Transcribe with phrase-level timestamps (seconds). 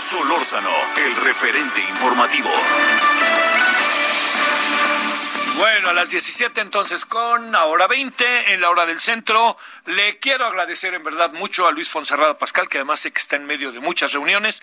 [0.00, 2.48] Solórzano, el referente informativo.
[5.58, 9.58] Bueno, a las 17 entonces con ahora 20 en la hora del centro.
[9.84, 13.36] Le quiero agradecer en verdad mucho a Luis Fonserrada Pascal, que además sé que está
[13.36, 14.62] en medio de muchas reuniones.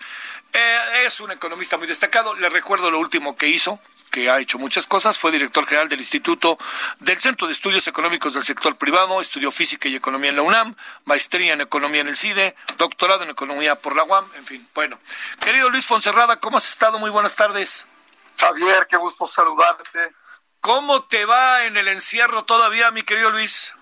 [0.52, 2.34] Eh, es un economista muy destacado.
[2.34, 5.18] Le recuerdo lo último que hizo, que ha hecho muchas cosas.
[5.18, 6.58] Fue director general del Instituto
[6.98, 10.74] del Centro de Estudios Económicos del Sector Privado, estudió física y economía en la UNAM,
[11.04, 14.68] maestría en economía en el CIDE, doctorado en economía por la UAM, en fin.
[14.74, 14.98] Bueno,
[15.40, 16.98] querido Luis Fonserrada, ¿cómo has estado?
[16.98, 17.86] Muy buenas tardes.
[18.38, 20.14] Javier, qué gusto saludarte.
[20.60, 23.74] ¿Cómo te va en el encierro todavía, mi querido Luis?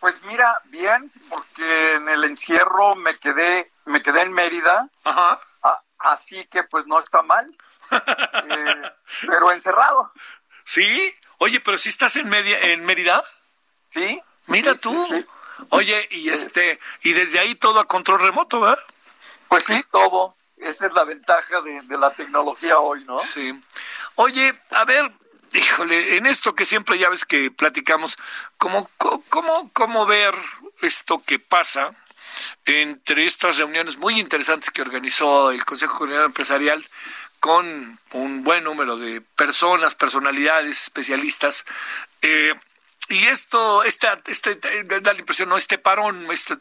[0.00, 4.88] Pues mira, bien, porque en el encierro me quedé, me quedé en Mérida.
[5.04, 5.40] Ajá.
[5.98, 7.56] así que pues no está mal.
[7.90, 8.92] Eh,
[9.26, 10.12] pero encerrado.
[10.64, 11.14] ¿Sí?
[11.38, 13.24] Oye, pero si estás en media, en Mérida.
[13.90, 14.22] Sí.
[14.46, 14.94] Mira tú.
[15.70, 18.78] Oye, y este, y desde ahí todo a control remoto, ¿verdad?
[19.48, 20.36] Pues sí, todo.
[20.58, 23.18] Esa es la ventaja de, de la tecnología hoy, ¿no?
[23.20, 23.52] Sí.
[24.16, 25.12] Oye, a ver,
[25.52, 28.16] híjole, en esto que siempre ya ves que platicamos,
[28.58, 28.90] ¿cómo,
[29.28, 30.34] cómo, cómo ver
[30.82, 31.92] esto que pasa
[32.64, 36.84] entre estas reuniones muy interesantes que organizó el Consejo Coordinador Empresarial
[37.40, 41.64] con un buen número de personas, personalidades, especialistas,
[42.22, 42.54] eh,
[43.08, 45.56] y esto, esta, este, da la impresión, ¿no?
[45.56, 46.56] Este parón, este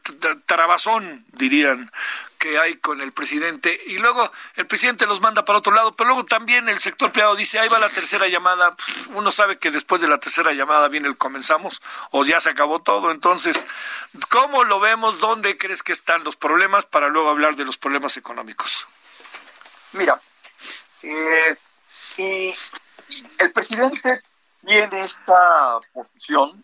[0.46, 1.92] trabazón, dirían,
[2.38, 3.80] que hay con el presidente.
[3.88, 7.36] Y luego el presidente los manda para otro lado, pero luego también el sector privado
[7.36, 8.76] dice, ahí va la tercera llamada.
[9.16, 11.82] Uno sabe que después de la tercera llamada viene el comenzamos,
[12.12, 13.10] o ya se acabó todo.
[13.10, 13.66] Entonces,
[14.30, 15.20] ¿cómo lo vemos?
[15.20, 18.86] ¿Dónde crees que están los problemas para luego hablar de los problemas económicos?
[19.94, 20.22] Mira,
[21.06, 21.58] eh,
[22.18, 22.54] y
[23.40, 24.22] el presidente
[24.66, 26.64] tiene esta posición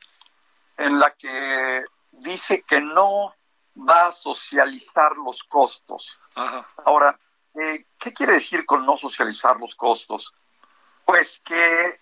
[0.77, 3.33] en la que dice que no
[3.77, 6.17] va a socializar los costos.
[6.85, 7.17] Ahora,
[7.55, 10.33] eh, ¿qué quiere decir con no socializar los costos?
[11.05, 11.99] Pues que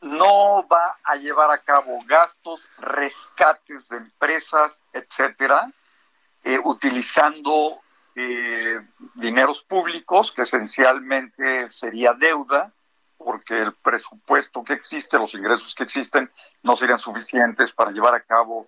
[0.00, 5.70] no va a llevar a cabo gastos, rescates de empresas, etcétera,
[6.44, 7.80] eh, utilizando
[8.20, 8.80] eh,
[9.14, 12.72] dineros públicos, que esencialmente sería deuda,
[13.16, 16.28] porque el presupuesto que existe, los ingresos que existen,
[16.64, 18.66] no serían suficientes para llevar a cabo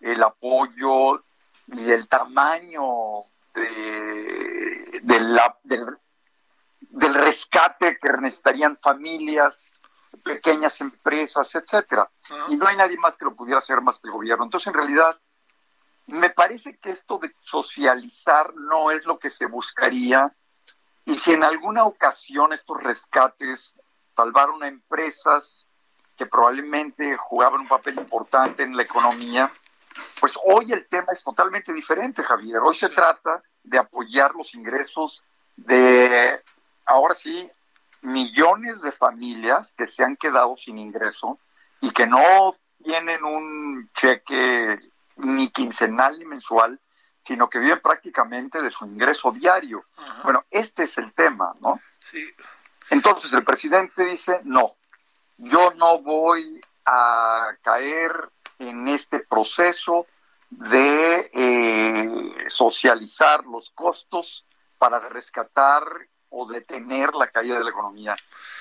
[0.00, 1.24] el apoyo
[1.66, 5.86] y el tamaño de, la, del,
[7.14, 9.60] rescate que necesitarían familias,
[10.22, 12.08] pequeñas empresas, etcétera.
[12.48, 14.44] Y no hay nadie más que lo pudiera hacer más que el gobierno.
[14.44, 15.18] Entonces, en realidad,
[16.06, 20.34] me parece que esto de socializar no es lo que se buscaría.
[21.04, 23.74] Y si en alguna ocasión estos rescates
[24.14, 25.68] salvaron a empresas
[26.16, 29.50] que probablemente jugaban un papel importante en la economía,
[30.20, 32.58] pues hoy el tema es totalmente diferente, Javier.
[32.58, 35.24] Hoy se trata de apoyar los ingresos
[35.56, 36.40] de,
[36.84, 37.50] ahora sí,
[38.02, 41.38] millones de familias que se han quedado sin ingreso
[41.80, 44.78] y que no tienen un cheque
[45.16, 46.80] ni quincenal ni mensual,
[47.24, 49.84] sino que viven prácticamente de su ingreso diario.
[50.22, 51.80] Bueno, este es el tema, ¿no?
[52.00, 52.22] Sí.
[52.90, 54.76] Entonces el presidente dice, no,
[55.38, 60.06] yo no voy a caer en este proceso
[60.50, 64.46] de eh, socializar los costos
[64.78, 65.84] para rescatar
[66.28, 68.16] o detener la caída de la economía.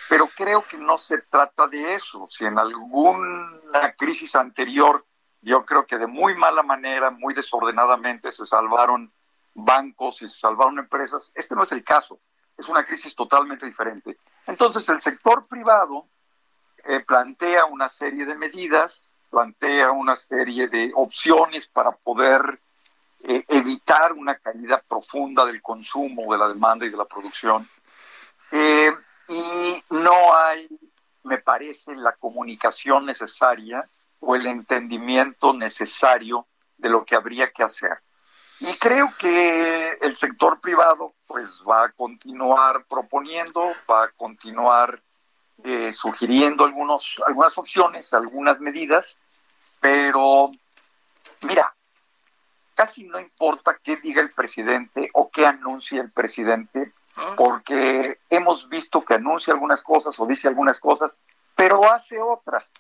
[0.10, 2.28] Pero creo que no se trata de eso.
[2.30, 5.06] Si en alguna crisis anterior,
[5.44, 9.12] yo creo que de muy mala manera, muy desordenadamente se salvaron
[9.54, 12.20] bancos y se salvaron empresas, este no es el caso
[12.58, 14.18] es una crisis totalmente diferente.
[14.48, 16.08] Entonces el sector privado
[16.86, 22.60] eh, plantea una serie de medidas, plantea una serie de opciones para poder
[23.24, 27.68] eh, evitar una caída profunda del consumo, de la demanda y de la producción.
[28.52, 28.94] Eh,
[29.30, 30.68] y no hay,
[31.24, 33.88] me parece, la comunicación necesaria
[34.26, 36.48] o el entendimiento necesario
[36.78, 38.00] de lo que habría que hacer.
[38.60, 45.02] Y creo que el sector privado pues va a continuar proponiendo, va a continuar
[45.64, 49.18] eh, sugiriendo algunos, algunas opciones, algunas medidas,
[49.82, 50.52] pero
[51.42, 51.76] mira,
[52.76, 57.34] casi no importa qué diga el presidente o qué anuncie el presidente, ah.
[57.36, 61.18] porque hemos visto que anuncia algunas cosas o dice algunas cosas,
[61.56, 62.72] pero hace otras.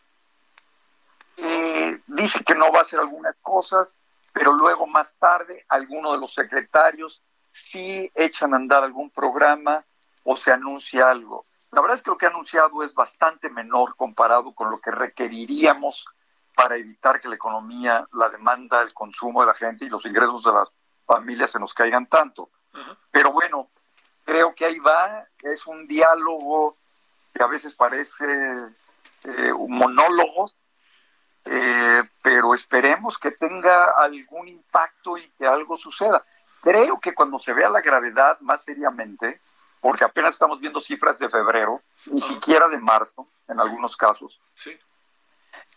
[2.13, 3.95] Dice que no va a hacer algunas cosas,
[4.31, 9.83] pero luego más tarde alguno de los secretarios sí echan a andar algún programa
[10.23, 11.45] o se anuncia algo.
[11.71, 14.91] La verdad es que lo que ha anunciado es bastante menor comparado con lo que
[14.91, 16.05] requeriríamos
[16.53, 20.43] para evitar que la economía, la demanda, el consumo de la gente y los ingresos
[20.43, 20.69] de las
[21.05, 22.51] familias se nos caigan tanto.
[23.09, 23.69] Pero bueno,
[24.23, 26.77] creo que ahí va, es un diálogo
[27.33, 28.25] que a veces parece
[29.23, 30.51] eh, un monólogo,
[31.45, 36.23] eh, pero esperemos que tenga algún impacto y que algo suceda.
[36.61, 39.41] Creo que cuando se vea la gravedad más seriamente,
[39.81, 44.77] porque apenas estamos viendo cifras de febrero, ni siquiera de marzo, en algunos casos, sí.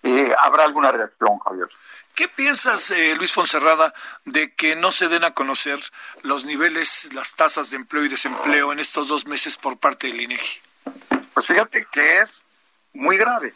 [0.03, 1.69] Eh, habrá alguna reacción, Javier.
[2.15, 3.93] ¿Qué piensas, eh, Luis Fonserrada,
[4.25, 5.81] de que no se den a conocer
[6.23, 10.21] los niveles, las tasas de empleo y desempleo en estos dos meses por parte del
[10.21, 10.61] INEGI?
[11.35, 12.41] Pues fíjate que es
[12.93, 13.53] muy grave.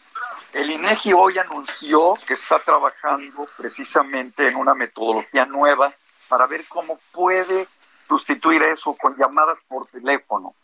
[0.53, 5.95] El INEGI hoy anunció que está trabajando precisamente en una metodología nueva
[6.29, 7.69] para ver cómo puede
[8.09, 10.55] sustituir eso con llamadas por teléfono,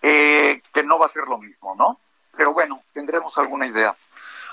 [0.00, 1.98] eh, que no va a ser lo mismo, ¿no?
[2.36, 3.94] Pero bueno, tendremos alguna idea.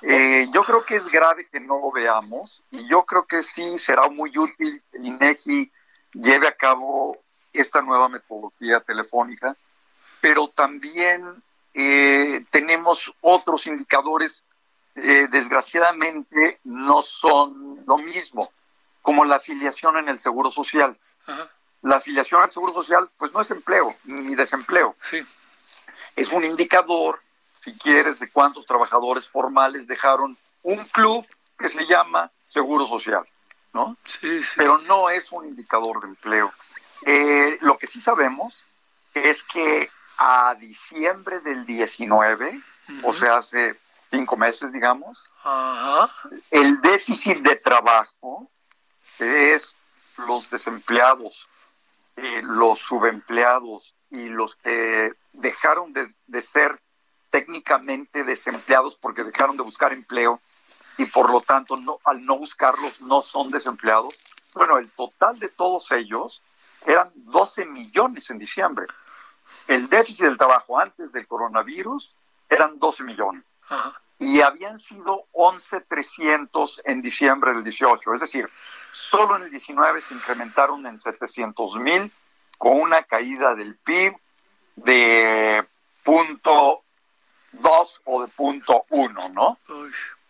[0.02, 3.78] Eh, yo creo que es grave que no lo veamos y yo creo que sí
[3.78, 5.72] será muy útil que el INEGI
[6.14, 7.18] lleve a cabo
[7.54, 9.56] esta nueva metodología telefónica,
[10.22, 11.44] pero también
[11.74, 12.09] eh,
[12.52, 14.44] tenemos otros indicadores,
[14.96, 18.52] desgraciadamente no son lo mismo,
[19.02, 20.98] como la afiliación en el Seguro Social.
[21.26, 21.50] Ajá
[21.82, 24.96] la afiliación al Seguro Social, pues no es empleo ni desempleo.
[25.02, 25.26] Sí.
[26.16, 27.22] Es un indicador,
[27.60, 31.26] si quieres, de cuántos trabajadores formales dejaron un club
[31.58, 33.24] que se llama Seguro Social,
[33.74, 33.96] ¿no?
[34.04, 34.56] Sí, sí.
[34.58, 36.52] Pero no es un indicador de empleo.
[37.06, 38.66] Eh, lo que sí sabemos
[39.14, 39.90] es que
[40.20, 42.62] a diciembre del 19,
[43.04, 43.80] o sea, hace
[44.12, 45.32] cinco meses, digamos,
[46.52, 48.50] el déficit de trabajo
[49.20, 49.76] es
[50.18, 51.48] los desempleados
[52.22, 56.78] eh, los subempleados y los que dejaron de, ser
[57.30, 60.42] técnicamente desempleados porque dejaron de buscar empleo
[60.98, 64.20] y por lo tanto no, al no buscarlos no son desempleados.
[64.54, 66.42] Bueno, el total de todos ellos
[66.86, 68.88] eran 12 millones en diciembre.
[69.68, 72.16] El déficit del trabajo antes del coronavirus
[72.50, 73.56] eran 12 millones.
[74.18, 78.14] Y habían sido 11.300 en diciembre del 18.
[78.14, 78.50] Es decir,
[78.92, 82.12] Solo en el 19 se incrementaron en 700 mil,
[82.58, 84.16] con una caída del PIB
[84.76, 85.66] de
[86.04, 86.82] punto
[87.52, 89.58] 2 o de punto 1, ¿no?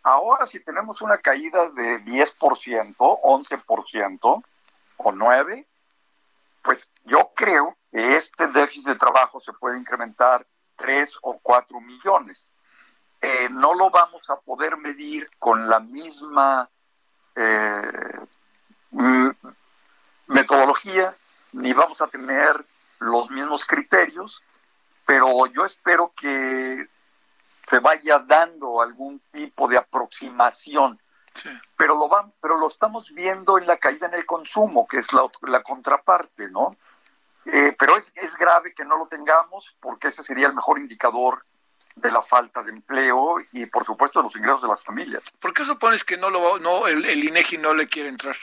[0.04, 4.44] Ahora si tenemos una caída de 10%, 11%
[4.98, 5.66] o 9%,
[6.62, 10.46] pues yo creo que este déficit de trabajo se puede incrementar
[10.76, 12.54] 3 o 4 millones.
[13.22, 16.70] Eh, no lo vamos a poder medir con la misma
[17.36, 18.20] eh,
[20.28, 21.14] metodología,
[21.54, 22.66] ni vamos a tener
[23.00, 24.42] los mismos criterios,
[25.06, 26.88] pero yo espero que
[27.68, 31.00] se vaya dando algún tipo de aproximación.
[31.78, 35.08] Pero lo van, pero lo estamos viendo en la caída en el consumo, que es
[35.14, 36.76] la, contraparte, ¿no?
[37.46, 41.44] Eh, pero es, es grave que no lo tengamos porque ese sería el mejor indicador
[41.96, 45.24] de la falta de empleo y por supuesto de los ingresos de las familias.
[45.40, 48.36] ¿Por qué supones que no lo no el, el INEGI no le quiere entrar?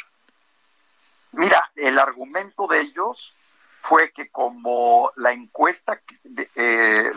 [1.32, 3.34] Mira, el argumento de ellos
[3.82, 7.12] fue que como la encuesta de, eh,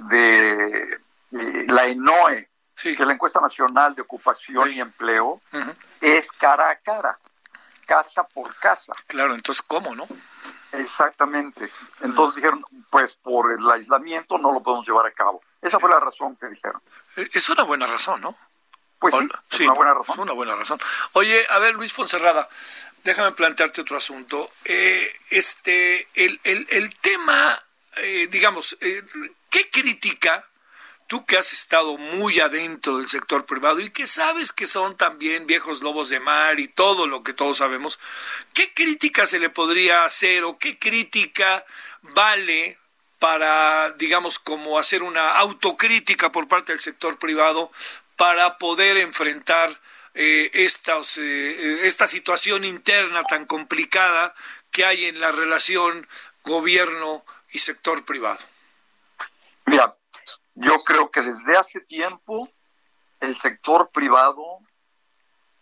[1.32, 2.39] la ENOE,
[2.82, 5.42] que la encuesta nacional de ocupación y empleo,
[6.02, 7.18] es cara a cara,
[7.86, 8.94] casa por casa.
[9.08, 10.08] Claro, entonces, ¿cómo, no?
[10.72, 11.70] Exactamente.
[12.02, 15.42] Entonces dijeron, pues por el aislamiento no lo podemos llevar a cabo.
[15.62, 16.82] Esa fue la razón que dijeron.
[17.18, 18.38] Eh, es una buena razón, ¿no?
[19.00, 19.16] Pues
[19.50, 20.14] sí, es una buena razón.
[20.14, 20.80] Es una buena razón.
[21.14, 22.50] Oye, a ver, Luis Fonserrada,
[23.04, 24.52] déjame plantearte otro asunto.
[24.66, 27.58] Eh, este, el, el, el tema,
[27.98, 29.04] eh, digamos, eh,
[29.50, 30.46] ¿qué crítica?
[31.10, 35.48] Tú que has estado muy adentro del sector privado y que sabes que son también
[35.48, 38.00] viejos lobos de mar y todo lo que todos sabemos,
[38.54, 41.66] ¿qué crítica se le podría hacer o qué crítica
[42.04, 42.78] vale
[43.18, 47.72] para, digamos, como hacer una autocrítica por parte del sector privado
[48.16, 49.82] para poder enfrentar
[50.14, 54.36] eh, eh, esta situación interna tan complicada
[54.70, 56.08] que hay en la relación
[56.44, 58.46] gobierno y sector privado?
[59.66, 59.96] Mira,
[60.60, 62.50] yo creo que desde hace tiempo
[63.22, 64.60] el sector privado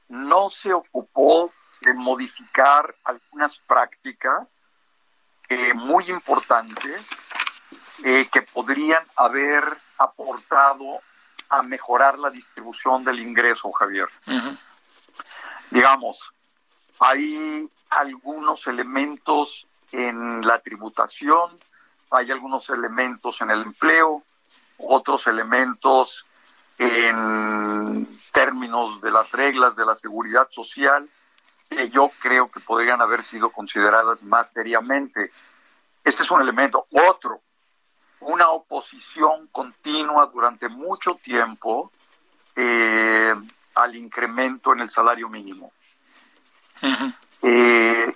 [0.08, 4.58] no se ocupó de modificar algunas prácticas
[5.50, 7.08] eh, muy importantes
[8.04, 9.64] eh, que podrían haber
[10.00, 11.00] aportado
[11.50, 14.10] a mejorar la distribución del ingreso, Javier.
[15.70, 16.34] Digamos,
[17.00, 21.60] hay algunos elementos en la tributación,
[22.10, 24.24] hay algunos elementos en el empleo,
[24.78, 26.26] otros elementos
[26.78, 31.10] en términos de las reglas de la seguridad social
[31.70, 35.32] que yo creo que podrían haber sido consideradas más seriamente.
[36.04, 36.88] Este es un elemento.
[37.10, 37.42] Otro,
[38.22, 41.92] una oposición continua durante mucho tiempo
[42.56, 43.36] eh,
[43.76, 45.72] al incremento en el salario mínimo,
[47.44, 48.16] eh,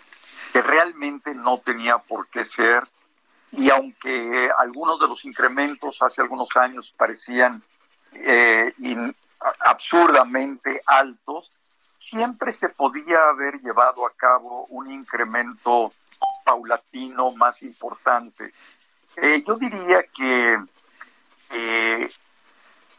[0.53, 2.83] que realmente no tenía por qué ser,
[3.53, 7.61] y aunque algunos de los incrementos hace algunos años parecían
[8.13, 8.73] eh,
[9.59, 11.51] absurdamente altos,
[11.99, 15.93] siempre se podía haber llevado a cabo un incremento
[16.43, 18.53] paulatino más importante.
[19.17, 20.59] Eh, yo diría que
[21.51, 22.09] eh,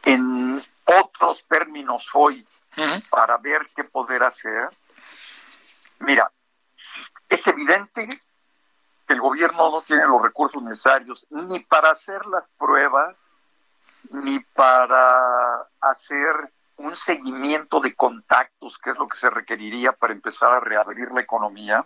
[0.03, 2.45] en otros términos hoy,
[3.09, 4.69] para ver qué poder hacer,
[5.99, 6.31] mira,
[7.29, 8.22] es evidente
[9.13, 13.17] el gobierno no tiene los recursos necesarios ni para hacer las pruebas,
[14.09, 20.51] ni para hacer un seguimiento de contactos, que es lo que se requeriría para empezar
[20.51, 21.85] a reabrir la economía,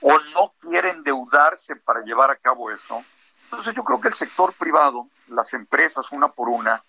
[0.00, 3.04] o no quiere endeudarse para llevar a cabo eso.
[3.44, 6.82] Entonces yo creo que el sector privado, las empresas una por una,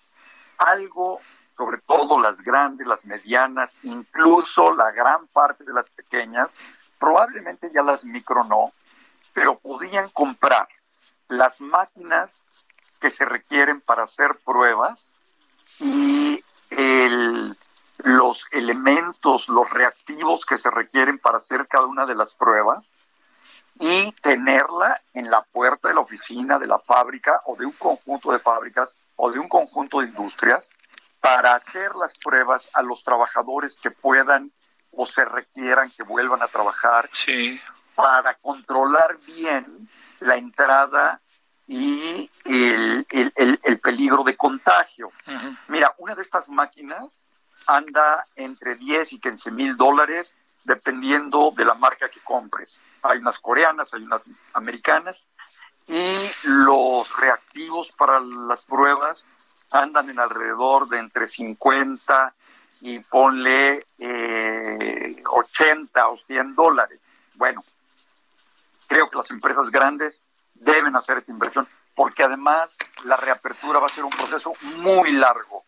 [0.58, 1.20] algo,
[1.58, 6.58] sobre todo las grandes, las medianas, incluso la gran parte de las pequeñas,
[6.98, 8.72] probablemente ya las micro no,
[9.34, 10.68] pero podían comprar
[11.28, 12.34] las máquinas
[13.00, 15.16] que se requieren para hacer pruebas
[15.80, 17.58] y el,
[17.98, 22.92] los elementos, los reactivos que se requieren para hacer cada una de las pruebas
[23.80, 28.32] y tenerla en la puerta de la oficina, de la fábrica o de un conjunto
[28.32, 30.70] de fábricas o de un conjunto de industrias
[31.20, 34.52] para hacer las pruebas a los trabajadores que puedan
[34.92, 37.60] o se requieran que vuelvan a trabajar sí.
[38.02, 39.88] Para controlar bien
[40.20, 41.22] la entrada
[41.68, 45.12] y el, el, peligro de contagio.
[45.68, 47.26] Mira, una de estas máquinas
[47.68, 52.82] anda entre 10 y 15 mil dólares dependiendo de la marca que compres.
[53.04, 54.22] Hay unas coreanas, hay unas
[54.54, 55.28] americanas
[55.88, 59.26] y los reactivos para las pruebas
[59.72, 62.34] andan en alrededor de entre 50
[62.82, 67.00] y ponle eh, 80 o 100 dólares.
[67.36, 67.64] Bueno,
[68.92, 70.22] creo que las empresas grandes
[70.54, 75.64] deben hacer esta inversión porque además la reapertura va a ser un proceso muy largo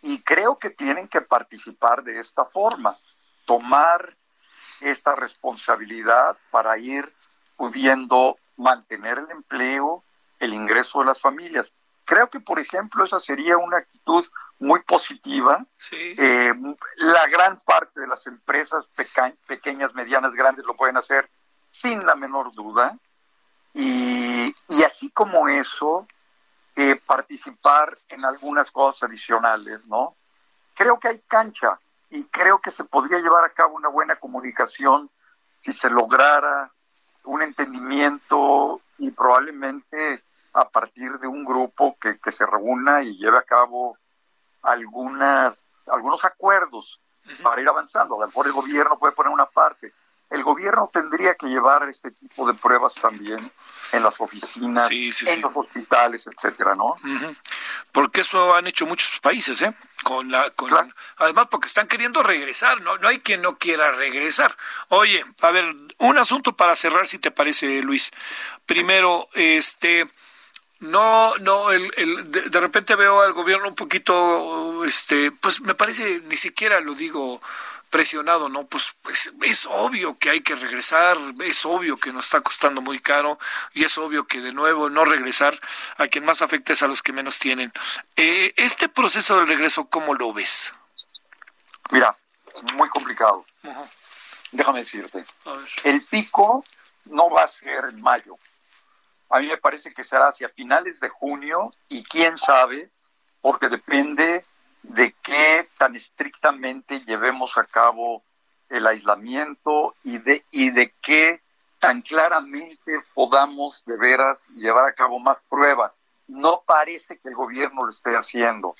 [0.00, 2.96] y creo que tienen que participar de esta forma,
[3.46, 4.16] tomar
[4.80, 7.12] esta responsabilidad para ir
[7.56, 10.04] pudiendo mantener el empleo,
[10.38, 11.66] el ingreso de las familias.
[12.04, 14.24] Creo que, por ejemplo, esa sería una actitud
[14.60, 15.64] muy positiva.
[15.92, 16.52] Eh,
[16.96, 18.86] la gran parte de las empresas
[19.46, 21.28] pequeñas, medianas, grandes lo pueden hacer
[21.72, 22.96] sin la menor duda.
[23.74, 26.06] Y, así como eso,
[26.76, 30.14] eh, participar en algunas cosas adicionales, ¿no?
[30.74, 35.10] Creo que hay cancha y creo que se podría llevar a cabo una buena comunicación
[35.56, 36.70] si se lograra
[37.24, 43.42] un entendimiento y probablemente a partir de un grupo que, se reúna y lleve a
[43.42, 43.96] cabo
[44.62, 47.00] algunas, algunos acuerdos
[47.42, 48.16] para ir avanzando.
[48.16, 49.92] A lo mejor el gobierno puede poner una parte,
[50.32, 53.52] el gobierno tendría que llevar este tipo de pruebas también
[53.92, 56.96] en las oficinas, en los hospitales, etcétera, ¿no?
[57.92, 59.74] Porque eso han hecho muchos países, ¿eh?
[60.02, 60.72] Con la, con
[61.18, 64.56] además porque están queriendo regresar, no, no hay quien no quiera regresar.
[64.88, 68.10] Oye, a ver, un asunto para cerrar, si te parece, Luis.
[68.66, 70.10] Primero, este,
[70.80, 76.22] no, no, el, el, de, repente veo al gobierno un poquito, este, pues me parece,
[76.26, 77.40] ni siquiera lo digo
[77.92, 78.66] presionado, ¿no?
[78.66, 78.96] Pues,
[79.42, 83.38] es, obvio que hay que regresar, es obvio que nos está costando muy caro
[83.74, 85.54] y es obvio que de nuevo no regresar
[85.98, 87.70] a quien más afecta es a los que menos tienen.
[88.16, 90.72] Eh, este proceso del regreso, ¿cómo lo ves?
[91.90, 92.16] Mira,
[92.78, 93.44] muy complicado.
[94.52, 95.22] Déjame decirte.
[95.84, 96.64] El pico
[97.04, 98.38] no va a ser en mayo.
[99.28, 102.90] A mí me parece que será hacia finales de junio y quién sabe,
[103.42, 104.46] porque depende
[104.82, 108.22] de qué tan estrictamente llevemos a cabo
[108.68, 111.40] el aislamiento y de, y de qué
[111.78, 115.98] tan claramente podamos de veras llevar a cabo más pruebas.
[116.28, 118.74] No parece que el gobierno lo esté haciendo.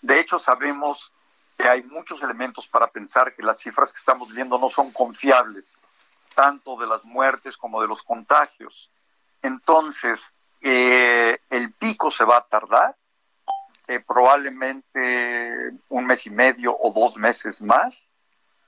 [0.00, 1.12] De hecho, sabemos
[1.56, 5.74] que hay muchos elementos para pensar que las cifras que estamos viendo no son confiables,
[6.34, 8.90] tanto de las muertes como de los contagios.
[9.42, 12.96] Entonces, eh, el pico se va a tardar,
[13.86, 18.08] eh, probablemente un mes y medio o dos meses más,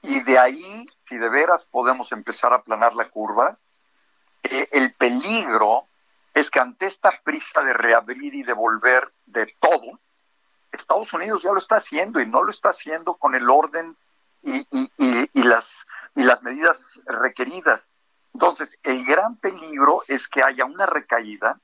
[0.02, 3.58] y de ahí, si de veras podemos empezar a aplanar la curva,
[4.42, 5.87] eh, el peligro
[6.35, 9.99] es que ante esta prisa de reabrir y devolver de todo,
[10.70, 13.96] Estados Unidos ya lo está haciendo y no lo está haciendo con el orden
[14.42, 17.90] y, y, las, y las medidas requeridas.
[18.35, 21.58] Entonces, el gran peligro es que haya una recaída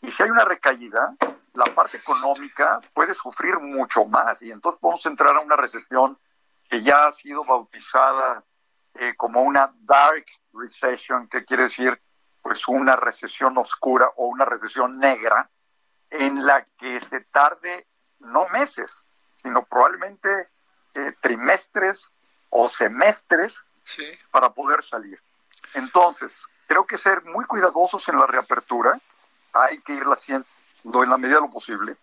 [0.00, 1.14] y si hay una recaída,
[1.54, 4.42] la parte económica puede sufrir mucho más.
[4.42, 6.18] Y entonces podemos entrar a una recesión
[6.68, 8.44] que ya ha sido bautizada
[8.94, 12.00] eh, como una dark recession, que quiere decir
[12.42, 15.48] pues una recesión oscura o una recesión negra,
[16.10, 17.86] en la que se tarde
[18.18, 19.06] no meses,
[19.36, 20.28] sino probablemente
[20.94, 22.12] eh, trimestres
[22.50, 23.58] o semestres
[24.30, 25.20] para poder salir.
[25.74, 28.98] Entonces, creo que ser muy cuidadosos en la reapertura,
[29.52, 30.46] hay que irla haciendo
[30.84, 31.96] en la medida de lo posible,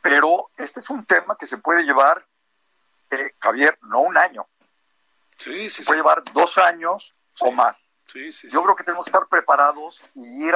[0.00, 2.26] pero este es un tema que se puede llevar,
[3.10, 4.46] eh, Javier, no un año,
[5.36, 7.92] sí, se puede llevar dos años o más.
[8.14, 10.54] Yo creo que tenemos que estar preparados y ir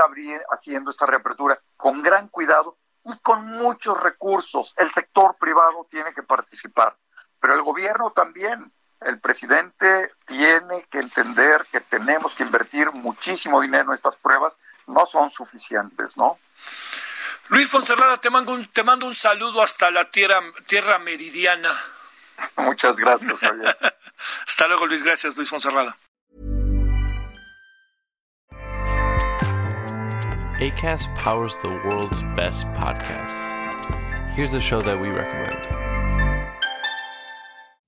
[0.51, 4.75] haciendo esta reapertura con gran cuidado y con muchos recursos.
[4.77, 6.97] El sector privado tiene que participar,
[7.41, 8.73] pero el gobierno también.
[9.01, 15.05] El presidente tiene que entender que tenemos que invertir muchísimo dinero en estas pruebas, no
[15.05, 16.39] son suficientes, ¿no?
[17.49, 21.71] Luis Fonserrada, te mando un, te mando un saludo hasta la tierra, tierra meridiana.
[22.57, 23.77] Muchas gracias, Javier.
[24.47, 25.05] hasta luego, Luis.
[25.05, 25.97] Gracias, Luis Fonserrada.
[30.59, 33.53] ACAST powers the world's best podcasts.
[34.35, 35.86] Here's a show that we recommend.